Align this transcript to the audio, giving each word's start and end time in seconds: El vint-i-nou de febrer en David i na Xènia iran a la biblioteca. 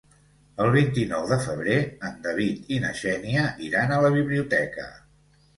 El 0.63 0.71
vint-i-nou 0.75 1.27
de 1.31 1.37
febrer 1.43 1.75
en 2.09 2.17
David 2.25 2.73
i 2.77 2.81
na 2.87 2.95
Xènia 3.03 3.47
iran 3.69 3.95
a 3.95 4.01
la 4.07 4.15
biblioteca. 4.19 4.89